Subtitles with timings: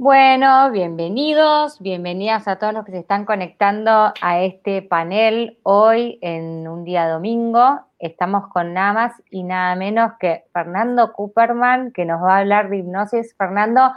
[0.00, 3.90] Bueno, bienvenidos, bienvenidas a todos los que se están conectando
[4.20, 7.80] a este panel hoy en un día domingo.
[7.98, 12.70] Estamos con nada más y nada menos que Fernando Cooperman, que nos va a hablar
[12.70, 13.34] de hipnosis.
[13.36, 13.90] Fernando,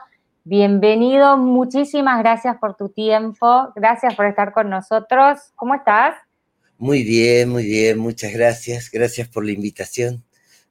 [0.44, 5.52] bienvenido, muchísimas gracias por tu tiempo, gracias por estar con nosotros.
[5.56, 6.16] ¿Cómo estás?
[6.80, 10.24] Muy bien, muy bien, muchas gracias, gracias por la invitación.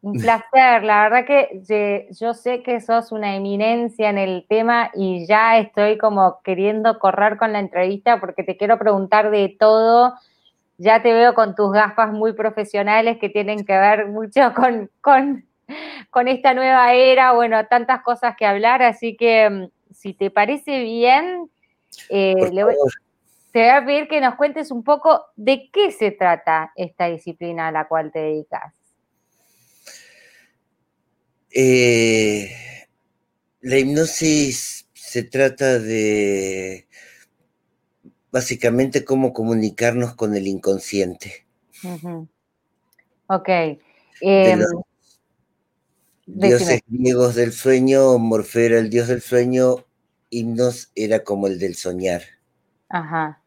[0.02, 5.26] Un placer, la verdad que yo sé que sos una eminencia en el tema y
[5.26, 10.14] ya estoy como queriendo correr con la entrevista porque te quiero preguntar de todo.
[10.78, 15.44] Ya te veo con tus gafas muy profesionales que tienen que ver mucho con, con,
[16.08, 20.80] con esta nueva era, bueno, tantas cosas que hablar, así que mm, si te parece
[20.82, 21.50] bien,
[22.08, 22.34] eh,
[23.52, 27.68] te voy a pedir que nos cuentes un poco de qué se trata esta disciplina
[27.68, 28.79] a la cual te dedicas.
[31.52, 32.50] Eh,
[33.60, 36.86] la hipnosis se trata de
[38.30, 41.46] básicamente cómo comunicarnos con el inconsciente.
[43.26, 43.48] Ok.
[44.20, 44.60] Em,
[46.26, 49.84] dioses griegos del sueño, Morfeo era el dios del sueño,
[50.30, 52.22] himnos era como el del soñar.
[52.88, 53.42] Ajá.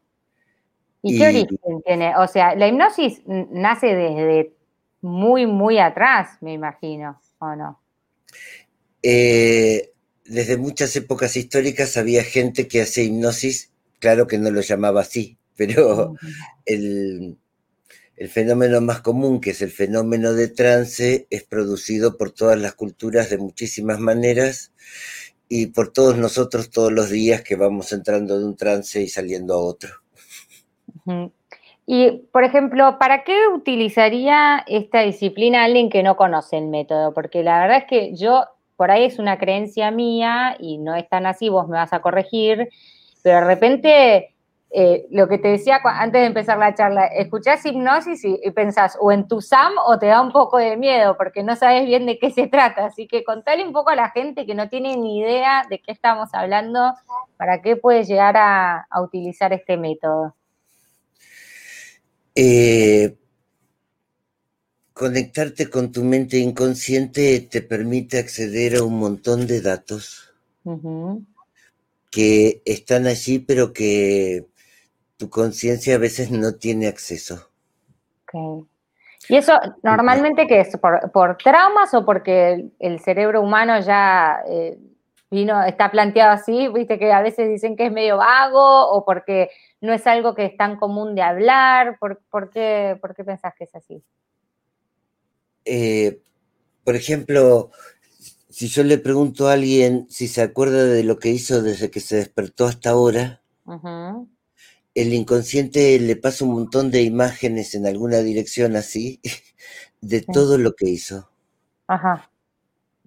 [1.02, 2.16] ¿Y, qué origen tiene?
[2.18, 4.54] O sea, la hipnosis nace desde
[5.02, 7.83] muy, muy atrás, me imagino, ¿o no?
[9.02, 9.92] Eh,
[10.26, 15.38] desde muchas épocas históricas había gente que hacía hipnosis, claro que no lo llamaba así,
[15.56, 16.16] pero
[16.66, 17.38] el,
[18.30, 23.30] fenómeno más común, que es el fenómeno de trance, es producido por todas las culturas
[23.30, 24.72] de muchísimas maneras
[25.50, 29.56] y por todos nosotros todos los días que vamos entrando de un trance y saliendo
[29.56, 29.90] a otro.
[31.86, 37.14] Y, por ejemplo, ¿para qué utilizaría esta disciplina alguien que no conoce el método?
[37.14, 38.46] Porque la verdad es que yo
[38.76, 42.02] por ahí es una creencia mía y no es tan así, vos me vas a
[42.02, 42.70] corregir,
[43.24, 44.36] pero de repente,
[44.72, 49.12] eh, lo que te decía antes de empezar la charla, escuchás hipnosis y, pensás o
[49.12, 52.20] en tu SAM o te da un poco de miedo porque no sabes bien de
[52.20, 52.86] qué se trata.
[52.86, 55.92] Así que contale un poco a la gente que no tiene ni idea de qué
[55.92, 56.94] estamos hablando,
[57.38, 60.36] para qué puede llegar a, utilizar este método.
[62.36, 63.16] Eh,
[64.94, 70.36] Conectarte con tu mente inconsciente te permite acceder a un montón de datos
[72.12, 74.46] que están allí, pero que
[75.18, 77.50] tu conciencia a veces no tiene acceso.
[79.28, 80.78] ¿Y eso normalmente qué es?
[80.78, 84.78] ¿Por, traumas o porque el, cerebro humano ya eh,
[85.32, 86.68] vino, está planteado así?
[86.68, 89.50] Viste que a veces dicen que es medio vago o porque
[89.84, 91.98] no es algo que es tan común de hablar.
[92.00, 94.02] ¿Por, qué, por qué pensás que es así?
[95.66, 96.22] Eh,
[96.86, 97.70] por ejemplo,
[98.50, 102.00] si yo le pregunto a alguien si se acuerda de lo que hizo desde que
[102.00, 103.42] se despertó hasta ahora,
[104.96, 109.20] el inconsciente le pasa un montón de imágenes en alguna dirección así,
[110.00, 111.30] de todo lo que hizo.
[111.88, 112.32] Ajá.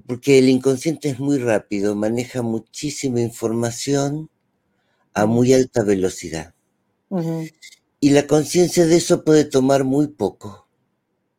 [0.07, 4.29] Porque el inconsciente es muy rápido, maneja muchísima información
[5.15, 6.53] a muy alta velocidad.
[8.01, 10.67] Y la conciencia de eso puede tomar muy poco.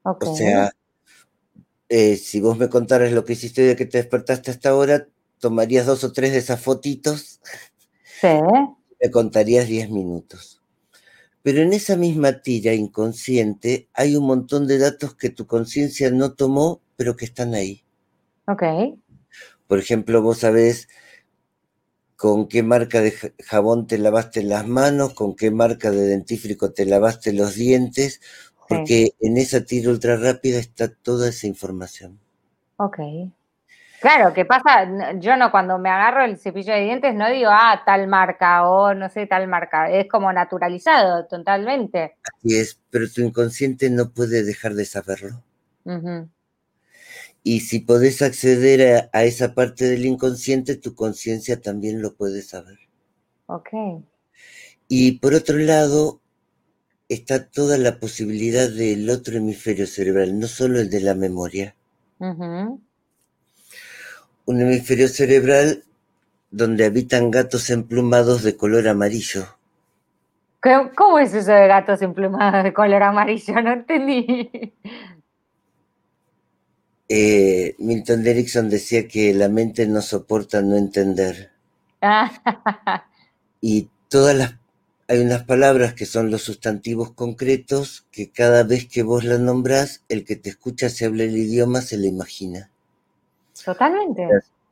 [0.04, 0.72] O sea,
[1.90, 5.08] eh, si vos me contaras lo que hiciste de que te despertaste hasta ahora,
[5.40, 7.42] tomarías dos o tres de esas fotitos.
[8.22, 8.28] Sí.
[9.00, 10.64] Me contarías diez minutos.
[11.44, 16.34] Pero en esa misma tira inconsciente hay un montón de datos que tu conciencia no
[16.34, 17.84] tomó, pero que están ahí.
[18.48, 18.64] Ok.
[19.68, 20.88] Por ejemplo, vos sabés
[22.18, 23.14] con qué marca de
[23.46, 28.22] jabón te lavaste las manos, con qué marca de dentífrico te lavaste los dientes,
[28.68, 32.20] porque en esa tira ultra rápida está toda esa información.
[32.78, 32.98] Ok.
[34.02, 34.88] Claro, ¿qué pasa?
[35.20, 38.94] Yo no, cuando me agarro el cepillo de dientes no digo, ah, tal marca o
[38.94, 39.90] no sé, tal marca.
[39.90, 42.18] Es como naturalizado totalmente.
[42.24, 45.44] Así es, pero tu inconsciente no puede dejar de saberlo.
[47.50, 52.42] Y si podés acceder a, a, esa parte del inconsciente, tu conciencia también lo puede
[52.42, 52.78] saber.
[53.46, 53.70] Ok.
[54.90, 56.20] Y por otro lado,
[57.08, 61.74] está toda la posibilidad del otro hemisferio cerebral, no solo el de la memoria.
[62.20, 62.82] Un
[64.46, 65.86] hemisferio cerebral
[66.52, 69.46] donde habitan gatos emplumados de color amarillo.
[70.98, 73.62] ¿Cómo es eso de gatos emplumados de color amarillo?
[73.62, 74.74] No entendí.
[77.10, 81.52] Eh, Milton Erickson decía que la mente no soporta no entender.
[83.62, 84.56] y todas las
[85.10, 90.04] hay unas palabras que son los sustantivos concretos que cada vez que vos las nombrás,
[90.10, 92.70] el que te escucha se habla el idioma se le imagina.
[93.64, 94.28] Totalmente.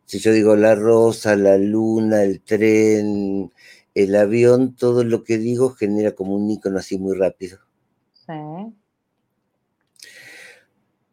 [0.05, 3.51] Si yo digo la rosa, la luna, el tren,
[3.93, 7.59] el avión, todo lo que digo genera como un icono así muy rápido.
[8.13, 8.33] Sí.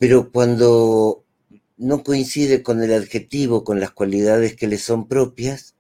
[0.03, 1.23] Pero cuando
[1.77, 5.77] no coincide con el adjetivo, con las cualidades que le son propias,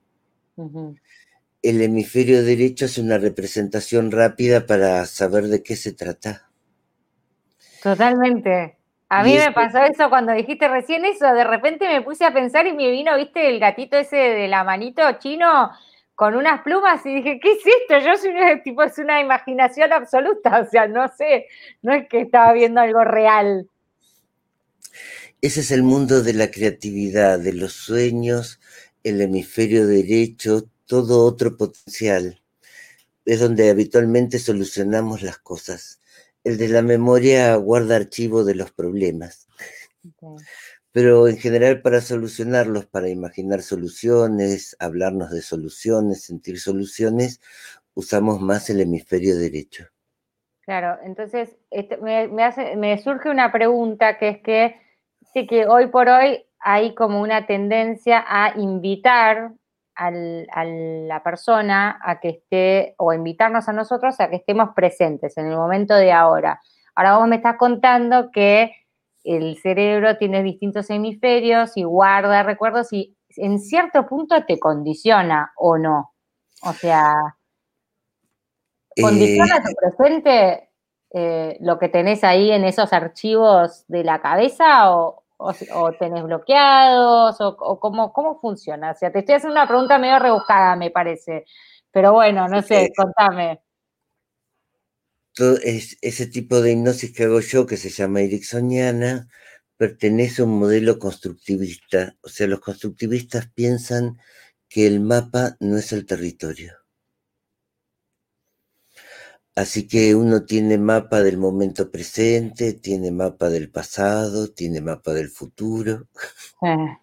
[1.60, 6.48] el hemisferio derecho hace una representación rápida para saber de qué se trata.
[7.82, 8.76] Totalmente.
[9.08, 12.64] A mí me pasó eso cuando dijiste recién eso, de repente me puse a pensar
[12.69, 15.72] y me vino, viste, el gatito ese de la manito chino
[16.14, 17.98] con unas plumas y dije, ¿qué es esto?
[17.98, 21.48] Yo soy un tipo, es una imaginación absoluta, o sea, no sé,
[21.82, 23.66] no es que estaba viendo algo real.
[25.43, 28.61] Ese es el mundo de la creatividad, de los sueños,
[29.03, 32.41] el hemisferio derecho, todo otro potencial.
[33.25, 36.00] Es donde habitualmente solucionamos las cosas.
[36.44, 39.49] El de la memoria guarda archivo de los problemas.
[40.93, 47.41] Pero en general para solucionarlos, para imaginar soluciones, hablarnos de soluciones, sentir soluciones,
[47.94, 49.89] usamos más el hemisferio derecho.
[50.61, 54.81] Claro, entonces este, me, surge una pregunta que es que,
[55.32, 59.52] sí, que hoy por hoy hay como una tendencia a invitar
[59.94, 65.46] a la persona a que esté, o invitarnos a nosotros a que estemos presentes en
[65.46, 66.61] el momento de ahora.
[66.94, 68.73] Ahora vos me estás contando que
[69.25, 75.79] el cerebro tiene distintos hemisferios y guarda recuerdos y en cierto punto te condiciona o
[75.79, 76.12] no.
[76.64, 77.14] O sea,
[79.00, 80.70] condiciona eh, tu presente
[81.14, 87.41] eh, lo que tenés ahí en esos archivos de la cabeza o, o, tenés bloqueados,
[87.41, 88.93] o, cómo, cómo funciona.
[88.93, 91.44] O sea, te estoy haciendo una pregunta medio rebuscada, me parece.
[91.91, 93.61] Pero bueno, no sé, contame.
[95.35, 99.29] Todo ese tipo de hipnosis que hago yo, que se llama ericksoniana,
[99.77, 102.15] pertenece a un modelo constructivista.
[102.23, 104.19] O sea, los constructivistas piensan
[104.69, 106.81] que el mapa no es el territorio.
[109.54, 115.28] Así que uno tiene mapa del momento presente, tiene mapa del pasado, tiene mapa del
[115.28, 116.06] futuro.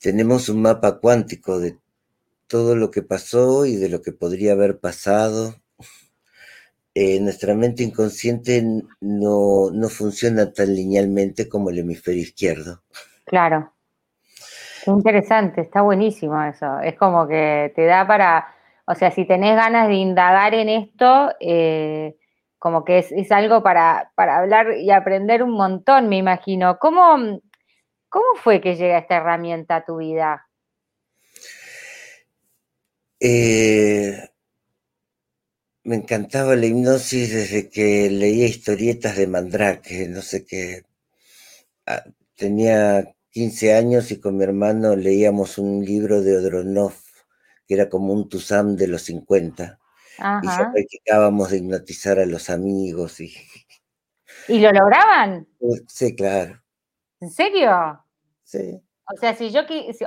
[0.00, 1.78] Tenemos un mapa cuántico de
[2.46, 5.54] todo lo que pasó y de lo que podría haber pasado.
[6.94, 8.62] Eh, nuestra mente inconsciente
[9.00, 12.82] no, no funciona tan linealmente como el hemisferio izquierdo.
[13.24, 13.72] Claro.
[14.84, 16.80] Qué interesante, está buenísimo eso.
[16.80, 18.54] Es como que te da para
[18.90, 22.16] o sea, si tenés ganas de indagar en esto, eh,
[22.58, 26.78] como que es, algo para, hablar y aprender un montón, me imagino.
[26.78, 27.42] ¿Cómo,
[28.08, 30.48] ¿Cómo fue que llega esta herramienta a tu vida?
[33.20, 34.26] Eh,
[35.84, 40.84] me encantaba la hipnosis desde que leía historietas de Mandrake, no sé qué.
[41.84, 42.04] Ah,
[42.36, 46.94] tenía 15 años y con mi hermano leíamos un libro de Odronov
[47.68, 49.78] que era como un Tusam de los 50.
[50.42, 53.20] Y ya practicábamos de hipnotizar a los amigos.
[53.20, 53.32] ¿Y,
[54.48, 55.46] ¿Y lo lograban?
[55.86, 56.60] Sí, claro.
[57.20, 58.02] ¿En serio?
[58.42, 58.80] Sí.
[59.14, 59.60] O sea, si yo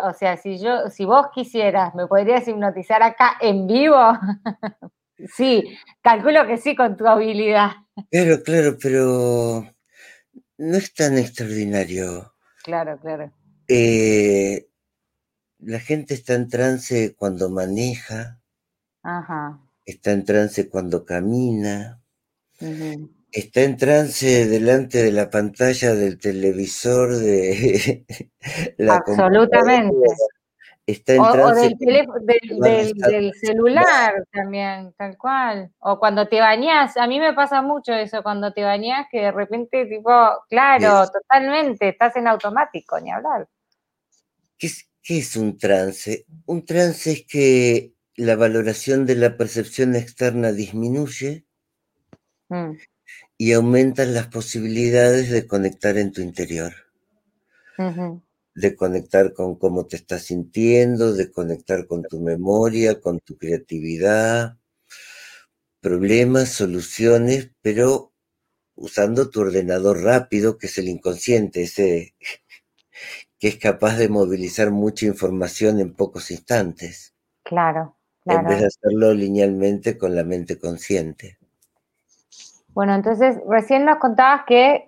[0.03, 3.95] o sea, si yo, si vos quisieras, ¿me podrías hipnotizar acá en vivo?
[5.35, 5.63] sí,
[6.01, 7.71] calculo que sí con tu habilidad.
[8.09, 9.65] Claro, claro, pero
[10.57, 12.33] no es tan extraordinario.
[12.63, 13.31] Claro, claro.
[13.67, 14.67] Eh,
[15.61, 18.39] la gente está en trance cuando maneja,
[19.85, 22.01] está en trance cuando camina,
[23.31, 28.05] está en trance delante de la pantalla del televisor, de
[28.77, 30.07] la Absolutamente.
[30.87, 35.71] Está en trance o del, celular también, tal cual.
[35.77, 39.31] O cuando te bañas, a mí me pasa mucho eso, cuando te bañas, que de
[39.31, 40.11] repente, tipo,
[40.49, 43.47] claro, totalmente, estás en automático, ni hablar.
[44.57, 44.67] ¿Qué,
[45.03, 46.25] ¿Qué es un trance?
[46.45, 51.45] Un trance es que la valoración de la percepción externa disminuye
[52.49, 52.71] mm.
[53.37, 56.73] y aumentan las posibilidades de conectar en tu interior.
[58.53, 64.59] De conectar con cómo te estás sintiendo, de conectar con tu memoria, con tu creatividad,
[65.79, 68.13] problemas, soluciones, pero
[68.75, 72.13] usando tu ordenador rápido, que es el inconsciente, ese
[73.41, 77.15] que es capaz de movilizar mucha información en pocos instantes.
[77.41, 78.41] Claro, claro.
[78.41, 81.39] En vez de hacerlo linealmente con la mente consciente.
[82.67, 84.85] Bueno, entonces recién nos contabas que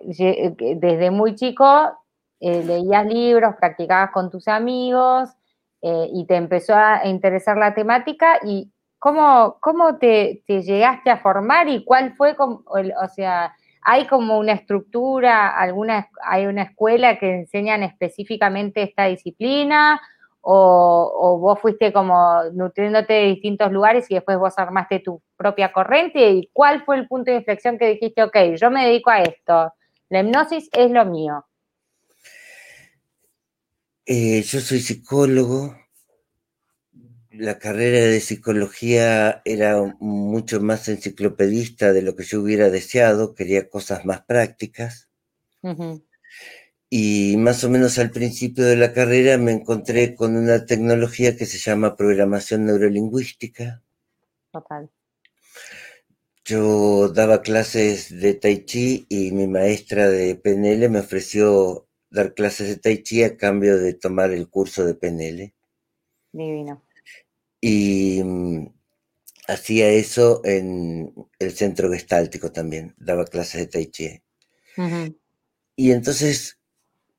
[0.80, 1.98] desde muy chico
[2.38, 5.30] eh, leías libros, practicabas con tus amigos
[5.82, 11.68] eh, y te empezó a interesar la temática y cómo, cómo te, llegaste a formar
[11.68, 13.52] y cuál fue, o sea,
[13.84, 20.00] ¿Hay como una estructura, alguna, hay una escuela que enseñan específicamente esta disciplina?
[20.46, 26.30] o, vos fuiste como nutriéndote de distintos lugares y después vos armaste tu propia corriente?
[26.30, 29.72] ¿Y cuál fue el punto de inflexión que dijiste, ok, yo me dedico a esto,
[30.10, 31.44] la hipnosis es lo mío?
[34.06, 35.74] Eh, yo soy psicólogo.
[37.36, 43.68] La carrera de psicología era mucho más enciclopedista de lo que yo hubiera deseado, quería
[43.68, 45.08] cosas más prácticas.
[46.88, 51.44] Y más o menos al principio de la carrera me encontré con una tecnología que
[51.46, 53.82] se llama programación neurolingüística.
[54.52, 54.88] Total.
[56.44, 62.68] Yo daba clases de Tai Chi y mi maestra de PNL me ofreció dar clases
[62.68, 65.52] de Tai Chi a cambio de tomar el curso de PNL.
[66.30, 66.84] Divino.
[67.66, 68.66] Y mm,
[69.48, 74.22] hacía eso en el centro gestáltico también, daba clases de Tai Chi.
[75.74, 76.58] Y entonces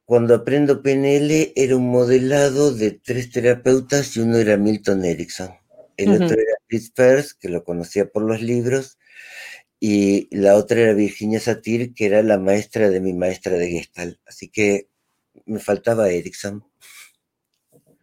[0.06, 5.50] cuando aprendo PNL era un modelado de tres terapeutas y uno era Milton Erickson.
[5.98, 9.00] El otro era Chris Peirce, que lo conocía por los libros,
[9.80, 14.20] y la otra era Virginia Satir, que era la maestra de mi maestra de Gestalt.
[14.28, 14.90] Así que
[15.48, 16.64] me faltaba Erickson.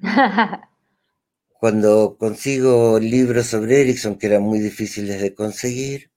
[1.63, 6.11] Cuando consigo libros sobre Erickson, que eran muy difíciles de conseguir,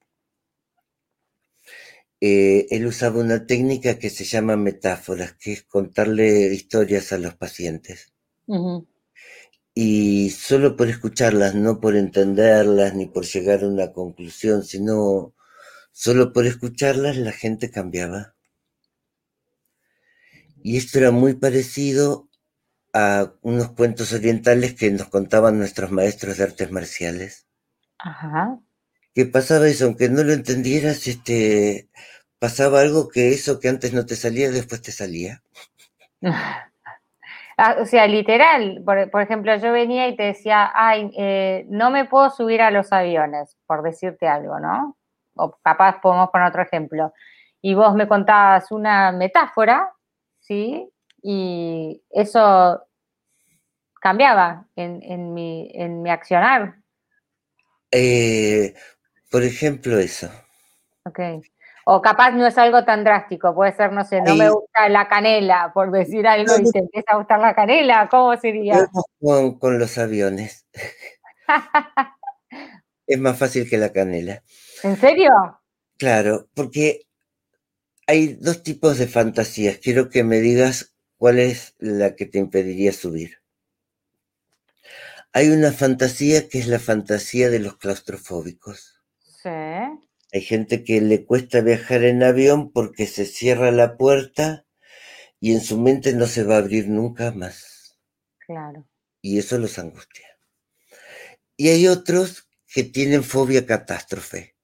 [2.20, 7.36] eh, él usaba una técnica que se llama metáforas, que es contarle historias a los
[7.36, 8.12] pacientes.
[9.75, 15.36] Y solo por escucharlas, no por entenderlas ni por llegar a una conclusión, sino
[15.92, 18.34] solo por escucharlas la gente cambiaba.
[20.64, 22.30] Y esto era muy parecido
[22.96, 27.46] a unos cuentos orientales que nos contaban nuestros maestros de artes marciales.
[28.00, 28.58] Ajá
[29.16, 31.88] que pasaba eso, aunque no lo entendieras, este,
[32.38, 35.42] pasaba algo que eso que antes no te salía, después te salía.
[37.58, 42.04] Ah, o sea, literal, por, ejemplo, yo venía y te decía, ay, eh, no me
[42.04, 44.98] puedo subir a los aviones, por decirte algo, ¿no?
[45.36, 47.14] O capaz podemos poner otro ejemplo.
[47.62, 49.90] Y vos me contabas una metáfora,
[50.42, 50.92] ¿sí?
[51.27, 52.86] Y eso
[54.00, 56.75] cambiaba en, mi, en mi accionar.
[57.89, 58.75] Eh,
[59.32, 60.29] por ejemplo, eso.
[61.03, 61.20] Ok.
[61.86, 65.08] O capaz no es algo tan drástico, puede ser, no sé, no me gusta la
[65.08, 68.88] canela, por decir algo, y te empieza a gustar la canela, ¿cómo sería?
[69.20, 70.67] Con, con los aviones.
[73.08, 74.44] es más fácil que la canela.
[74.84, 75.32] ¿En serio?
[75.98, 77.08] Claro, porque
[78.05, 79.79] hay dos tipos de fantasías.
[79.79, 80.95] Quiero que me digas
[81.25, 83.39] cuál es la que te impediría subir.
[85.34, 89.01] Hay una fantasía que es la fantasía de los claustrofóbicos.
[89.44, 94.67] Hay gente que le cuesta viajar en avión porque se cierra la puerta
[95.39, 97.98] y en su mente no se va a abrir nunca más.
[98.46, 98.88] Claro.
[99.20, 100.27] Y eso los angustia.
[101.58, 104.55] Y hay otros que tienen fobia catástrofe.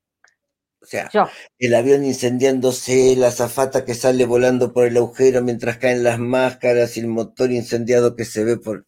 [0.81, 1.11] O sea,
[1.59, 6.97] el avión incendiándose, la zafata que sale volando por el agujero mientras caen las máscaras
[6.97, 8.87] y el motor incendiado que se ve por...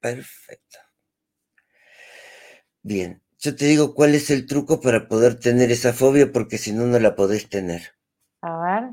[0.00, 0.78] Perfecto.
[2.82, 6.72] Bien, yo te digo cuál es el truco para poder tener esa fobia, porque si
[6.72, 7.94] no, no la podés tener.
[8.42, 8.90] A ver.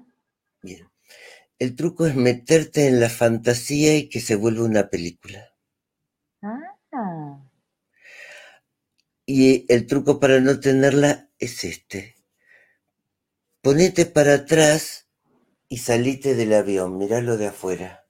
[0.62, 0.89] Bien.
[1.57, 5.53] El truco es meterte en la fantasía y que se vuelva una película.
[6.43, 7.41] Ah.
[9.33, 12.17] Y el truco para no tenerla es este.
[13.61, 15.07] Ponete para atrás
[15.69, 18.05] y salite del avión, miralo de afuera.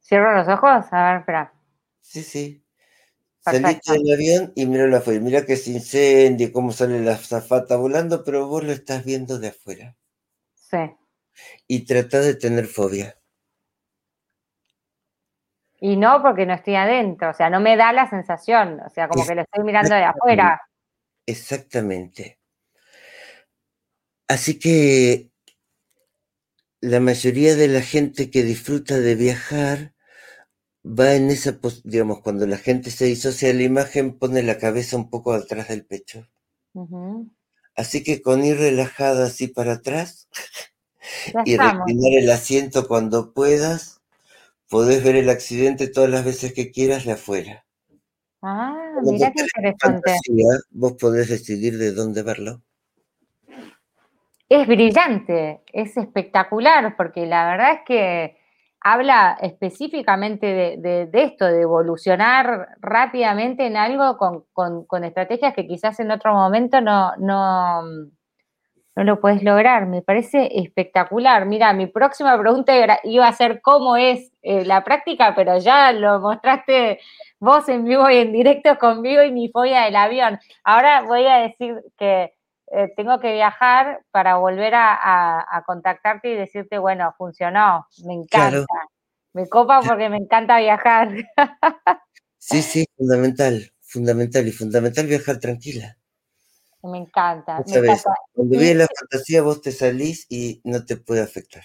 [0.00, 0.84] ¿Cierro los ojos?
[0.90, 1.54] A ver, espera.
[2.02, 2.62] Sí, sí.
[3.40, 5.18] Saliste del avión y míralo afuera.
[5.18, 9.48] Mira que se incendia, cómo sale la zafata volando, pero vos lo estás viendo de
[9.48, 9.96] afuera.
[10.54, 10.94] Sí.
[11.66, 13.18] Y trata de tener fobia.
[15.80, 19.08] Y no porque no estoy adentro, o sea, no me da la sensación, o sea,
[19.08, 20.60] como que lo estoy mirando de afuera.
[21.24, 22.38] Exactamente.
[24.26, 25.30] Así que
[26.80, 29.94] la mayoría de la gente que disfruta de viajar
[30.84, 34.96] va en esa, digamos, cuando la gente se disocia de la imagen, pone la cabeza
[34.96, 36.26] un poco atrás del pecho.
[37.74, 40.28] Así que con ir relajada así para atrás
[41.44, 43.97] y reclinar el asiento cuando puedas,
[44.68, 47.64] podés ver el accidente todas las veces que quieras de afuera.
[48.42, 50.12] Ah, mira qué interesante.
[50.70, 52.62] vos podés decidir de dónde verlo.
[54.48, 58.38] Es brillante, es espectacular, porque la verdad es que
[58.80, 60.46] habla específicamente
[60.78, 67.14] de, esto, de evolucionar rápidamente en algo con, estrategias que quizás en otro momento no,
[67.16, 67.82] no,
[68.98, 69.86] no lo puedes lograr.
[69.86, 71.46] Me parece espectacular.
[71.46, 72.72] Mira, mi próxima pregunta
[73.04, 76.98] iba a ser cómo es eh, la práctica, pero ya lo mostraste
[77.38, 80.40] vos en vivo y en directo conmigo y mi folla del avión.
[80.64, 82.34] Ahora voy a decir que
[82.72, 88.66] eh, tengo que viajar para volver a, contactarte y decirte, bueno, funcionó, me encanta.
[89.32, 91.10] Me copa porque me encanta viajar.
[92.38, 95.97] sí, sí, fundamental, fundamental y fundamental viajar tranquila.
[96.82, 97.62] Me encanta.
[97.66, 98.14] Me encanta.
[98.32, 101.64] Cuando viene la fantasía vos te salís y no te puede afectar.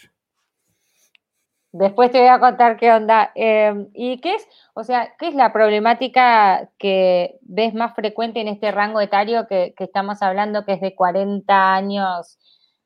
[1.74, 3.32] Después te voy a contar qué onda.
[3.34, 8.48] Em, ¿Y qué es, o sea, qué es la problemática que ves más frecuente en
[8.48, 12.38] este rango etario que, estamos hablando, que es de 40 años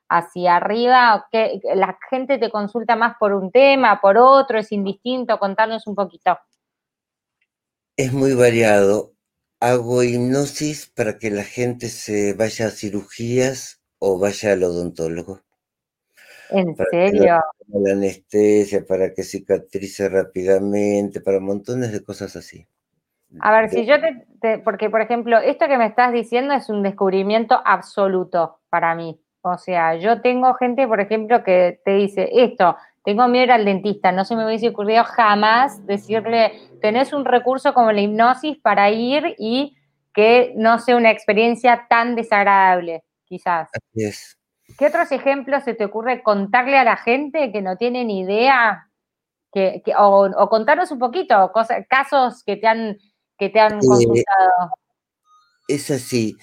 [0.07, 1.27] hacia arriba?
[1.31, 4.57] ¿Que la gente te consulta más por un tema, por otro?
[4.57, 5.38] ¿Es indistinto?
[5.38, 6.39] Contanos un poquito.
[7.98, 9.16] Es muy variado.
[9.59, 15.41] Hago hipnosis para que la gente se vaya a cirugías o vaya al odontólogo.
[16.49, 17.39] ¿En serio?
[17.67, 22.65] la anestesia, para que cicatrice rápidamente, para montones de cosas así.
[23.41, 26.81] A ver, si yo te, porque por ejemplo, esto que me estás diciendo es un
[26.81, 29.19] descubrimiento absoluto para mí.
[29.41, 34.11] O sea, yo tengo gente, por ejemplo, que te dice esto, tengo miedo al dentista,
[34.11, 39.33] no se me hubiese ocurrido jamás decirle, tenés un recurso como la hipnosis para ir
[39.37, 39.77] y
[40.13, 43.69] que no sea una experiencia tan desagradable, quizás.
[43.71, 44.37] Así es.
[44.77, 48.89] ¿Qué otros ejemplos se te ocurre contarle a la gente que no tiene ni idea?
[49.53, 51.53] Que, o, contarnos un poquito,
[51.87, 52.97] casos que te han,
[53.37, 54.71] que te han eh, consultado.
[55.69, 56.35] Es así.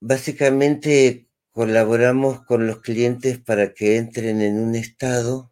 [0.00, 5.50] Básicamente colaboramos con los clientes para que entren en un estado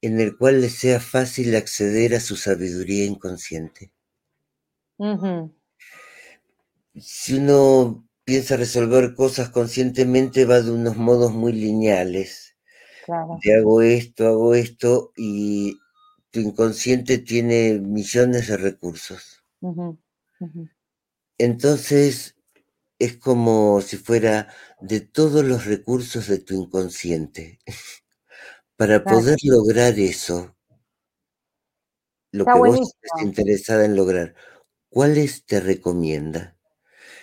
[0.00, 3.92] en el cual les sea fácil acceder a su sabiduría inconsciente.
[6.94, 12.56] Si uno piensa resolver cosas conscientemente va de unos modos muy lineales.
[13.04, 13.38] Claro.
[13.58, 15.78] hago esto, hago esto y
[16.30, 19.42] tu inconsciente tiene millones de recursos.
[21.38, 22.36] Entonces
[22.98, 27.60] es como si fuera de todos los recursos de tu inconsciente.
[28.78, 30.54] Para poder lograr eso,
[32.30, 34.36] lo que vos estés interesada en lograr,
[34.88, 36.56] ¿cuáles te recomienda?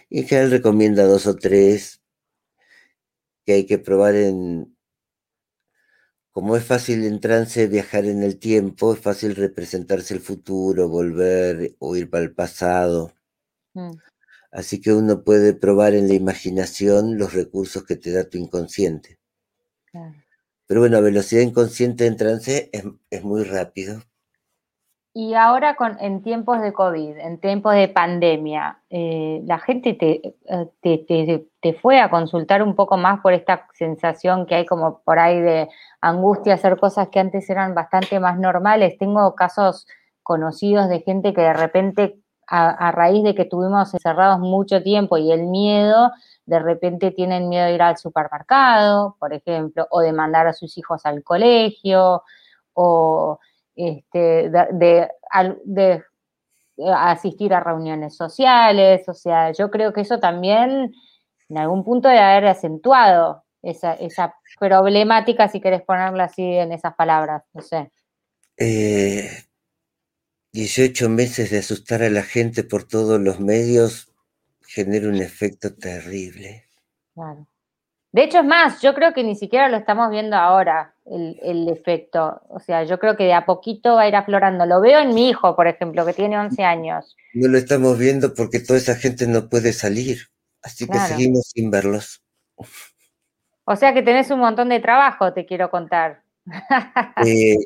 [0.09, 2.01] Y en general recomienda dos o tres
[3.45, 4.77] que hay que probar en...
[6.31, 11.73] Como es fácil en trance viajar en el tiempo, es fácil representarse el futuro, volver
[11.79, 13.13] o ir para el pasado.
[13.73, 13.91] Mm.
[14.51, 19.19] Así que uno puede probar en la imaginación los recursos que te da tu inconsciente.
[20.67, 24.01] Pero bueno, velocidad inconsciente en trance es, es muy rápido.
[25.17, 30.35] Y ahora con, en tiempos de COVID, en tiempos de pandemia, eh, ¿la gente eh,
[30.81, 35.17] te, te, fue a consultar un poco más por esta sensación que hay como por
[35.17, 35.69] ahí de
[36.01, 38.97] angustia, hacer cosas que antes eran bastante más normales?
[38.97, 39.87] Tengo casos
[40.21, 45.31] conocidos de gente que de repente, a, raíz de que estuvimos encerrados mucho tiempo y
[45.31, 46.11] el miedo,
[46.45, 50.77] de repente tienen miedo de ir al supermercado, por ejemplo, o de mandar a sus
[50.77, 52.23] hijos al colegio,
[52.73, 53.39] o
[53.75, 55.09] este, de,
[55.63, 56.03] de,
[56.93, 60.93] asistir a reuniones sociales, o sea, yo creo que eso también
[61.49, 66.93] en algún punto debe haber acentuado esa, esa problemática, si querés ponerla así en esas
[66.95, 67.91] palabras, no sé.
[70.55, 74.11] 18 eh, meses de asustar a la gente por todos los medios
[74.61, 76.65] genera un efecto terrible.
[77.13, 77.45] Claro.
[78.13, 82.41] De hecho, es más, yo creo que ni siquiera lo estamos viendo ahora, el, efecto.
[82.47, 84.65] O sea, yo creo que de a poquito va a ir aflorando.
[84.65, 87.17] Lo veo en mi hijo, por ejemplo, que tiene 11 años.
[87.33, 90.29] No lo estamos viendo porque toda esa gente no puede salir,
[90.61, 92.23] así que seguimos sin verlos.
[93.65, 96.23] O sea que tenés un montón de trabajo, te quiero contar.
[97.25, 97.57] Eh,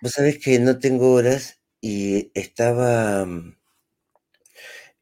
[0.00, 3.26] vos sabés que no tengo horas y estaba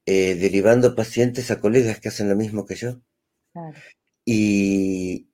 [0.06, 3.00] eh, derivando pacientes a colegas que hacen lo mismo que yo.
[3.52, 3.78] Claro.
[4.24, 5.28] Y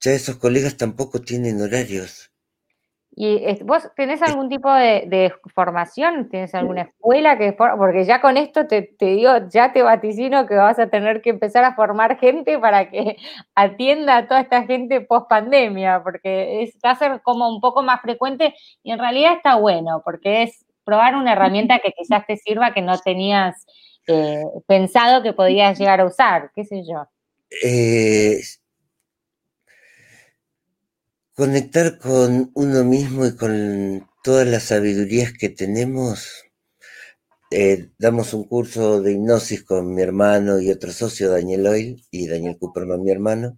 [0.00, 2.29] ya esos colegas tampoco tienen horarios.
[3.12, 6.28] ¿Y vos tenés algún tipo de, formación?
[6.28, 10.78] ¿Tienes alguna escuela que porque ya con esto te, digo, ya te vaticino que vas
[10.78, 13.16] a tener que empezar a formar gente para que
[13.54, 17.82] atienda a toda esta gente post pandemia, porque es, va a ser como un poco
[17.82, 22.36] más frecuente y en realidad está bueno, porque es probar una herramienta que quizás te
[22.36, 23.66] sirva que no tenías
[24.06, 27.06] eh, pensado que podías llegar a usar, qué sé yo.
[27.62, 28.40] Eh,
[31.40, 36.44] conectar con uno mismo y con todas las sabidurías que tenemos
[37.50, 42.28] eh, damos un curso de hipnosis con mi hermano y otro socio, Daniel Oil, y
[42.28, 43.56] Daniel Cooperman, mi hermano,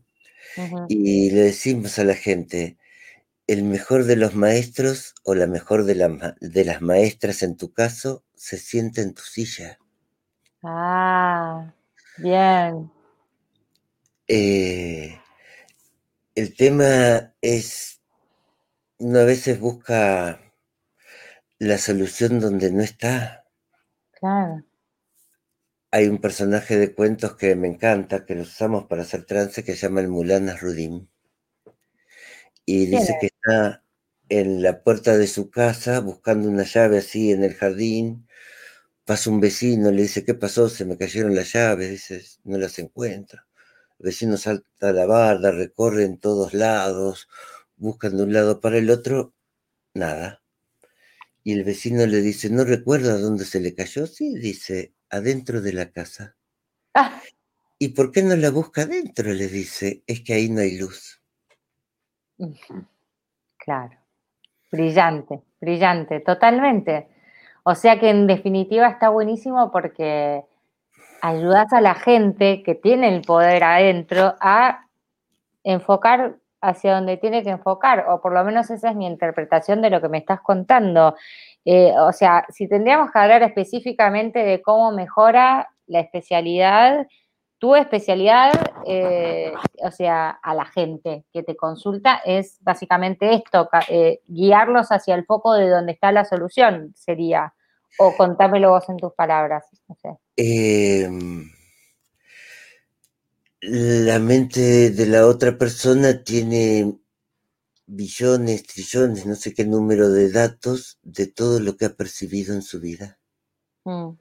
[0.87, 2.79] y le decimos a la gente,
[3.49, 8.23] el mejor de los maestros o la mejor de, de las maestras en tu caso
[8.37, 9.81] se siente en tu silla.
[10.63, 11.75] Ah,
[12.17, 12.93] bien.
[14.29, 15.19] Eh,
[16.35, 18.01] el tema es,
[18.99, 20.41] uno a veces busca
[21.59, 23.45] la solución donde no está.
[24.13, 24.65] Claro.
[25.91, 29.75] Hay un personaje de cuentos que me encanta, que lo usamos para hacer trance, que
[29.75, 31.07] se llama el Mulana Rudim.
[32.65, 33.85] Y dice que está
[34.29, 38.27] en la puerta de su casa buscando una llave así en el jardín.
[39.05, 40.69] Pasa un vecino, le dice, ¿qué pasó?
[40.69, 41.91] Se me cayeron las llaves.
[41.91, 43.43] Dice, no las encuentro.
[44.03, 47.29] Vecino salta a la barda, recorre en todos lados,
[47.77, 49.33] buscan de un lado para el otro,
[49.95, 50.43] nada.
[51.45, 54.07] Y el vecino le dice, ¿no recuerda dónde se le cayó?
[54.07, 56.37] Sí, dice, adentro de la casa.
[56.95, 57.21] Ah.
[57.79, 59.33] ¿Y por qué no la busca adentro?
[59.33, 61.21] Le dice, es que ahí no hay luz.
[63.57, 63.97] Claro,
[64.71, 67.09] brillante, brillante, totalmente.
[67.65, 70.45] O sea que en definitiva está buenísimo porque
[71.23, 74.87] ayudas a la gente que tiene el poder adentro a
[75.65, 79.91] enfocar hacia donde tiene que enfocar, o por lo menos esa es mi interpretación de
[79.91, 81.17] lo que me estás contando.
[81.65, 87.07] Eh, o sea, si tendríamos que hablar específicamente de cómo mejora la especialidad,
[87.59, 88.53] tu especialidad,
[88.87, 89.53] eh,
[89.85, 95.25] o sea, a la gente que te consulta, es básicamente esto, eh, guiarlos hacia el
[95.25, 97.55] foco de donde está la solución, sería,
[97.99, 99.65] o contámelo vos en tus palabras.
[99.89, 100.22] No sé.
[100.37, 101.51] Em,
[103.61, 106.99] la mente de la otra persona tiene
[107.87, 112.63] billones, trillones, no sé qué número de datos de todo lo que ha percibido en
[112.63, 113.19] su vida.
[113.85, 114.13] Mm.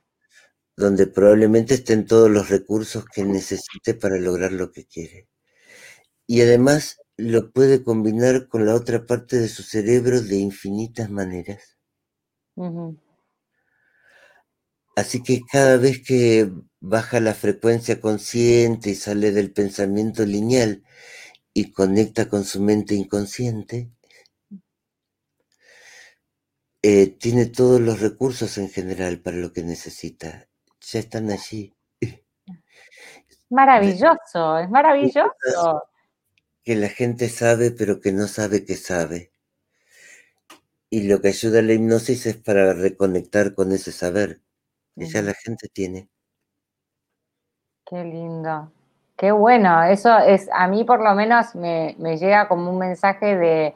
[0.75, 5.27] Donde probablemente estén todos los recursos que necesite para lograr lo que quiere.
[6.27, 11.77] Y además lo puede combinar con la otra parte de su cerebro de infinitas maneras.
[14.95, 20.83] Así que cada vez que baja la frecuencia consciente y sale del pensamiento lineal
[21.53, 23.89] y conecta con su mente inconsciente,
[26.83, 30.47] eh, tiene todos los recursos en general para lo que necesita.
[30.81, 31.73] Ya están allí.
[33.49, 35.83] Maravilloso, es maravilloso.
[36.63, 39.31] Que la gente sabe, pero que no sabe que sabe.
[40.89, 44.41] Y lo que ayuda a la hipnosis es para reconectar con ese saber
[44.95, 46.09] ya la gente tiene.
[47.85, 48.71] Qué lindo.
[49.17, 49.83] Qué bueno.
[49.83, 53.75] Eso es, a mí por lo menos me, llega como un mensaje de,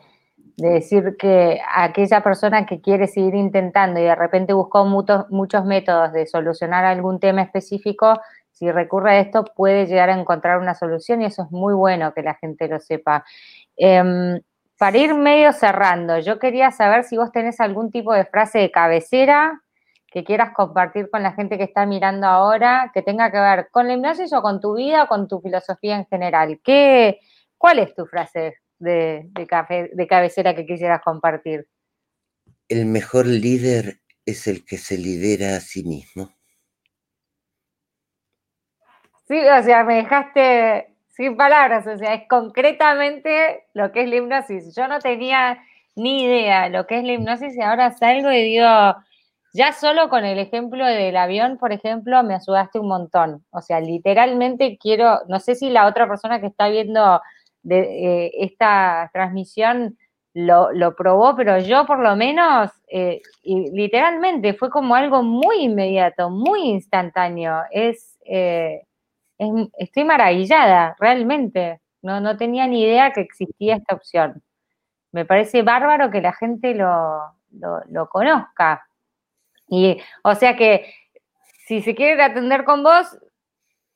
[0.57, 6.13] decir que aquella persona que quiere seguir intentando y de repente buscó muchos, muchos métodos
[6.13, 11.21] de solucionar algún tema específico, si recurre a esto puede llegar a encontrar una solución
[11.21, 13.25] y eso es muy bueno que la gente lo sepa.
[13.75, 14.39] Em,
[14.77, 18.71] para ir medio cerrando, yo quería saber si vos tenés algún tipo de frase de
[18.71, 19.61] cabecera
[20.15, 23.85] que quieras compartir con la gente que está mirando ahora, que tenga que ver con
[23.85, 26.61] la hipnosis o con tu vida o con tu filosofía en general.
[26.63, 27.19] ¿Qué,
[27.57, 31.67] ¿Cuál es tu frase de, de, de cabecera que quisieras compartir?
[32.69, 36.29] El mejor líder es el que se lidera a sí mismo.
[39.27, 44.15] Sí, o sea, me dejaste sin palabras, o sea, es concretamente lo que es la
[44.15, 44.73] hipnosis.
[44.73, 45.61] Yo no tenía
[45.93, 48.95] ni idea de lo que es la hipnosis y ahora salgo y digo,
[49.55, 53.45] ya solo con el ejemplo del avión, por ejemplo, me ayudaste un montón.
[53.51, 57.21] O sea, literalmente quiero, no sé si la otra persona que está viendo
[57.69, 59.97] eh, esta transmisión
[60.33, 66.63] lo, probó, pero yo por lo menos, eh, literalmente fue como algo muy inmediato, muy
[66.63, 67.61] instantáneo.
[67.71, 68.81] Es, eh,
[69.77, 71.79] estoy maravillada, realmente.
[72.01, 74.43] No, no tenía ni idea que existía esta opción.
[75.13, 78.85] Me parece bárbaro que la gente lo, lo conozca.
[79.67, 80.93] Y, o sea que
[81.67, 83.17] si se quieren atender con vos,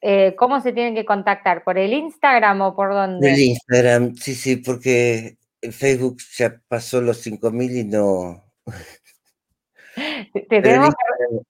[0.01, 1.63] eh, ¿cómo se tienen que contactar?
[1.63, 3.33] ¿Por el Instagram o por dónde?
[3.33, 8.43] El Instagram, sí, sí, porque Facebook ya pasó los 5000 y no.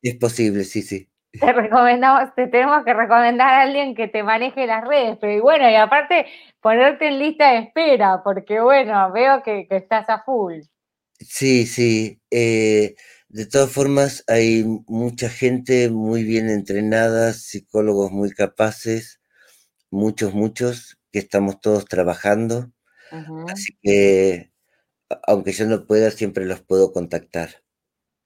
[0.01, 1.08] Es posible, sí, sí.
[1.32, 5.39] Te recomendamos, te tenemos que recomendar a alguien que te maneje las redes, pero y
[5.39, 6.25] bueno, y aparte
[6.60, 10.62] ponerte en lista de espera, porque bueno, veo que, que estás a full.
[11.19, 12.19] Sí, sí.
[12.32, 12.95] Eh,
[13.30, 19.22] de todas formas, hay mucha gente muy bien entrenada, psicólogos muy capaces,
[19.92, 22.72] muchos, muchos, que estamos todos trabajando.
[23.48, 24.52] Así que,
[25.28, 27.50] aunque yo no pueda, siempre los puedo contactar.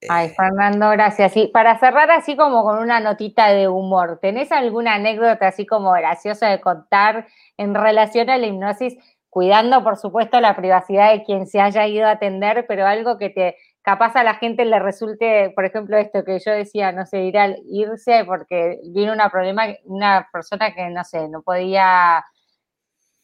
[0.08, 1.36] Ay, eh, Fernando, gracias.
[1.36, 5.92] Y para cerrar así como con una notita de humor, ¿tenés alguna anécdota así como
[5.92, 7.26] graciosa de contar
[7.58, 8.96] en relación a la hipnosis?
[9.28, 13.30] Cuidando, por supuesto, la privacidad de quien se haya ido a atender, pero algo que
[13.30, 17.24] te capaz a la gente le resulte, por ejemplo, esto que yo decía, no sé,
[17.24, 22.24] ir al, irse porque vino una problema, una persona que, no sé, no podía,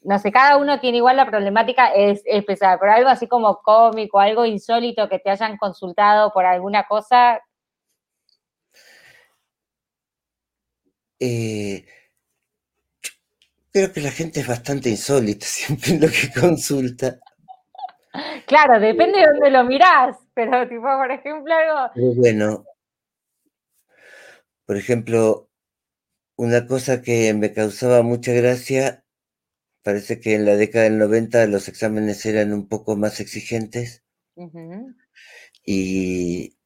[0.02, 4.20] no sé, cada uno tiene igual la problemática, es, pesada, pero algo así como cómico,
[4.20, 7.40] algo insólito que te hayan consultado por alguna cosa.
[11.18, 11.86] Eh,
[13.72, 17.18] creo que la gente es bastante insólita siempre en lo que consulta.
[18.46, 20.16] Claro, depende de dónde lo mirás,
[20.48, 22.14] pero tipo, por ejemplo, algo...
[22.16, 22.64] bueno,
[24.64, 25.50] por ejemplo,
[26.36, 29.04] una cosa que me causaba mucha gracia,
[29.82, 34.02] parece que en la década del 90 los exámenes eran un poco más exigentes.
[35.66, 36.56] Y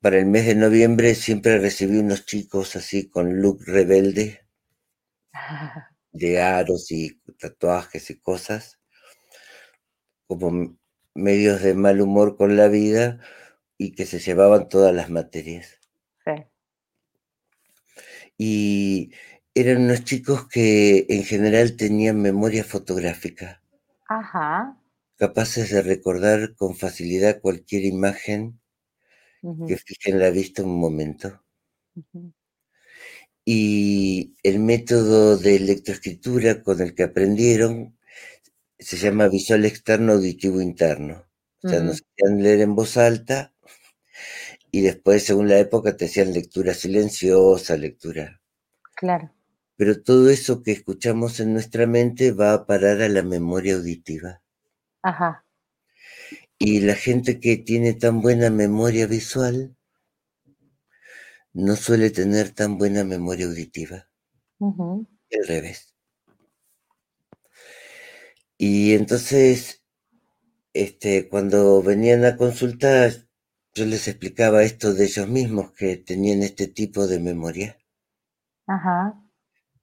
[0.00, 4.46] para el mes de noviembre siempre recibí unos chicos así con look rebelde,
[6.12, 8.80] de aros y tatuajes y cosas,
[10.26, 10.78] como
[11.20, 13.20] medios de mal humor con la vida
[13.78, 15.78] y que se llevaban todas las materias.
[16.24, 16.32] Sí.
[18.36, 19.12] Y
[19.54, 23.62] eran unos chicos que en general tenían memoria fotográfica.
[24.08, 24.76] Ajá.
[25.16, 28.60] Capaces de recordar con facilidad cualquier imagen
[29.66, 31.42] que fijen la vista un momento.
[33.44, 37.96] Y el método de electroescritura con el que aprendieron
[38.80, 41.26] se llama visual externo auditivo interno.
[41.62, 43.52] O sea, nos hacían leer en voz alta
[44.70, 48.40] y después, según la época, te hacían lectura silenciosa, lectura.
[48.94, 49.34] Claro.
[49.76, 54.42] Pero todo eso que escuchamos en nuestra mente va a parar a la memoria auditiva.
[55.02, 55.44] Ajá.
[56.58, 59.74] Y la gente que tiene tan buena memoria visual
[61.52, 64.08] no suele tener tan buena memoria auditiva.
[64.60, 65.89] Al revés.
[68.62, 69.82] Y entonces,
[70.74, 73.10] este, cuando venían a consultar,
[73.72, 77.78] yo les explicaba esto de ellos mismos, que tenían este tipo de memoria.
[78.66, 79.18] Ajá.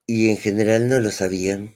[0.05, 1.75] Y en general no lo sabían,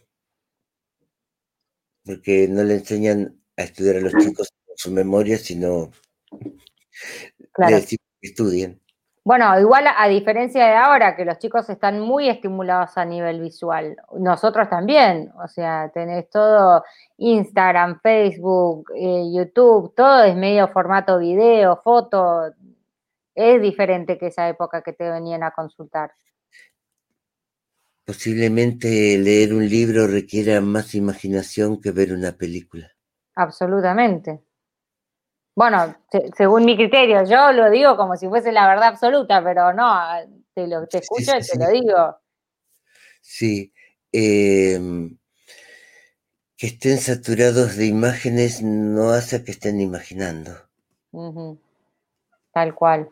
[2.06, 5.90] porque no le enseñan a estudiar a los chicos su memoria, sino
[7.52, 7.78] claro.
[7.78, 8.80] les que estudien.
[9.24, 13.96] Bueno, igual a, diferencia de ahora, que los chicos están muy estimulados a nivel visual,
[14.18, 16.84] nosotros también, o sea, tenés todo
[17.18, 22.52] Instagram, Facebook, eh, YouTube, todo es medio formato video, foto,
[23.36, 26.12] es diferente que esa época que te venían a consultar.
[28.04, 32.92] Posiblemente leer un libro requiera más imaginación que ver una película.
[33.36, 34.42] Absolutamente.
[35.56, 35.96] Bueno,
[36.36, 39.94] según mi criterio, yo lo digo como si fuese la verdad absoluta, pero no,
[40.54, 42.18] te, lo, te escucho y te lo digo.
[43.22, 43.74] Sí.
[44.14, 45.18] Em,
[46.58, 50.52] que estén saturados de imágenes no hace que estén imaginando.
[52.54, 53.10] Tal cual.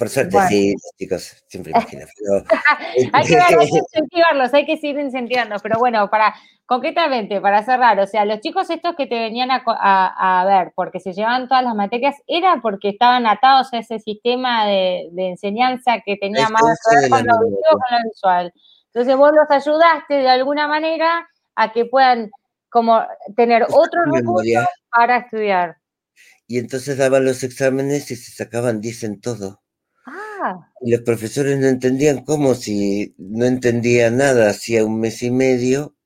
[0.00, 2.08] Por suerte, sí, chicos, siempre imaginan.
[3.12, 5.56] hay, que, incentivarlos, hay que seguir incentivando.
[5.62, 6.34] Pero bueno, para
[6.64, 11.12] concretamente, para cerrar, o sea, los chicos estos que te venían a, ver, porque se
[11.12, 16.48] llevaban todas las materias, ¿era porque estaban atados a ese sistema de, enseñanza que tenía
[16.48, 18.54] más que ver con lo con lo visual?
[18.86, 22.30] Entonces vos los ayudaste de alguna manera a que puedan
[22.70, 23.04] como
[23.36, 25.76] tener otro recurso para estudiar.
[26.46, 29.60] Y entonces daban los exámenes y se sacaban 10 en todo.
[30.80, 35.96] Y los profesores no entendían cómo si no entendía nada hacía un mes y medio.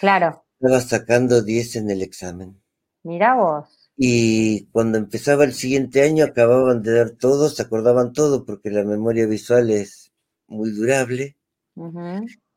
[0.00, 0.44] Claro.
[0.60, 2.62] Estaba sacando 10 en el examen.
[3.02, 3.90] Mira vos.
[3.96, 8.84] Y cuando empezaba el siguiente año acababan de dar todo, se acordaban todo porque la
[8.84, 10.12] memoria visual es
[10.46, 11.36] muy durable.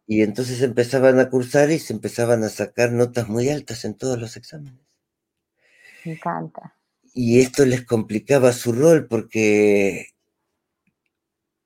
[0.07, 4.19] Y entonces empezaban a cursar y se empezaban a sacar notas muy altas en todos
[4.19, 4.85] los exámenes.
[6.03, 6.75] Me encanta.
[7.13, 10.14] Y esto les complicaba su rol porque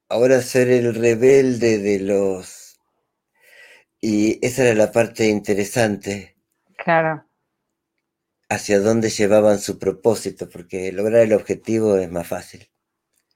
[0.09, 2.79] ahora ser el rebelde de los...
[4.01, 6.35] Y esa era la parte interesante.
[6.77, 7.23] Claro.
[8.49, 12.67] Hacia dónde llevaban su propósito, porque lograr el objetivo es más fácil.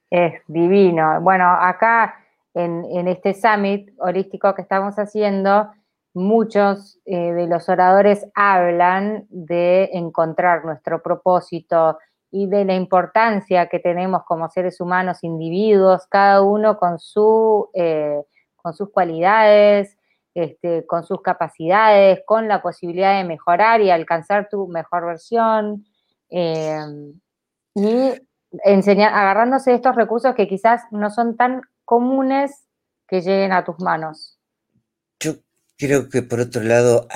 [0.09, 1.21] Es divino.
[1.21, 2.15] Bueno, acá
[2.53, 5.71] en, este summit holístico que estamos haciendo,
[6.13, 11.97] muchos eh, de los oradores hablan de encontrar nuestro propósito,
[12.35, 18.23] y de la importancia que tenemos como seres humanos, individuos, cada uno con, su, eh,
[18.55, 19.95] con sus cualidades,
[20.33, 25.85] este, con sus capacidades, con la posibilidad de mejorar y alcanzar tu mejor versión.
[26.31, 26.79] Eh,
[27.75, 28.13] y
[28.63, 32.65] enseñar, agarrándose de estos recursos que quizás no son tan comunes
[33.07, 34.39] que lleguen a tus manos.
[35.19, 35.33] Yo
[35.77, 37.07] creo que por otro lado,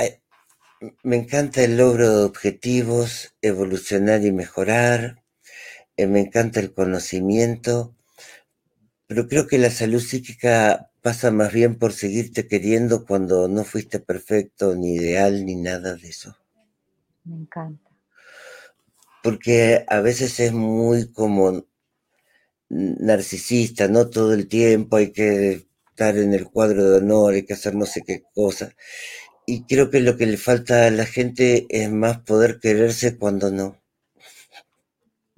[1.04, 5.24] me encanta el logro de objetivos, evolucionar y mejorar,
[5.96, 7.96] eh, me encanta el conocimiento,
[9.08, 14.00] pero creo que la salud psíquica pasa más bien por seguirte queriendo cuando no fuiste
[14.00, 16.38] perfecto, ni ideal, ni nada de eso.
[17.24, 17.90] Me encanta.
[19.24, 21.66] Porque a veces es muy como
[22.70, 27.54] narcisista, no todo el tiempo hay que estar en el cuadro de honor, hay que
[27.54, 28.76] hacer no sé qué cosa.
[29.50, 33.50] Y creo que lo que le falta a la gente es más poder quererse cuando
[33.50, 33.78] no.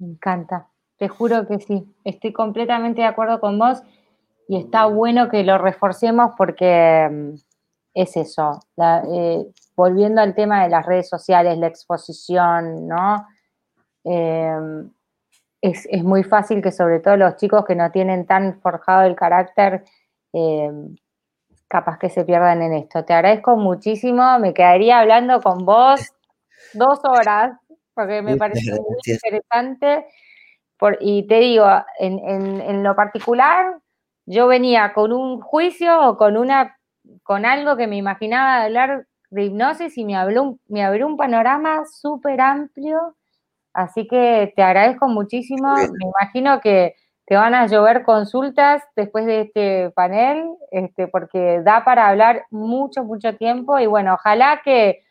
[0.00, 0.66] Me encanta,
[0.98, 3.82] te juro que sí, estoy completamente de acuerdo con vos
[4.48, 7.34] y está bueno que lo reforcemos porque mm,
[7.94, 9.46] es eso, eh,
[9.76, 13.26] volviendo al tema de las redes sociales, la exposición, ¿no?
[14.02, 14.90] Em,
[15.60, 19.84] es, muy fácil que sobre todo los chicos que no tienen tan forjado el carácter,
[20.32, 20.96] em,
[21.70, 23.04] capaz que se pierdan en esto.
[23.04, 26.00] Te agradezco muchísimo, me quedaría hablando con vos
[26.74, 27.52] dos horas,
[27.94, 30.06] porque me parece muy interesante.
[31.00, 31.66] y te digo,
[32.00, 33.76] en lo particular,
[34.26, 36.76] yo venía con un juicio o con una
[37.22, 41.84] con algo que me imaginaba hablar de hipnosis y me habló me abrió un panorama
[41.86, 43.16] súper amplio.
[43.72, 45.74] Así que te agradezco muchísimo.
[45.74, 46.94] Me imagino que
[47.30, 53.04] te van a llover consultas después de este panel, este, porque da para hablar mucho,
[53.04, 53.78] mucho tiempo.
[53.78, 55.04] Y bueno, ojalá que,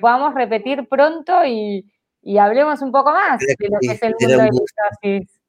[0.00, 1.84] podamos repetir pronto y,
[2.22, 4.48] y, hablemos un poco más de lo que es el mundo de
[5.02, 5.40] hipnosis.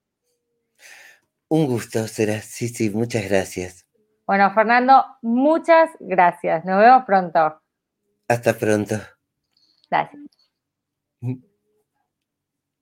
[1.48, 2.42] Un gusto, será.
[2.42, 3.88] Sí, sí, muchas gracias.
[4.26, 6.66] Bueno, Fernando, muchas gracias.
[6.66, 7.62] Nos vemos pronto.
[8.28, 8.96] Hasta pronto.
[9.90, 10.37] Gracias.